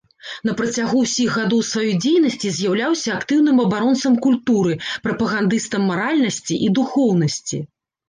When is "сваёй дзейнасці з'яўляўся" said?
1.71-3.09